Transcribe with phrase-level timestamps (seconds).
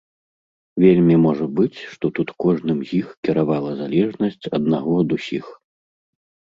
[0.83, 5.45] Вельмі можа быць, што тут кожным з іх кіравала залежнасць аднаго ад усіх.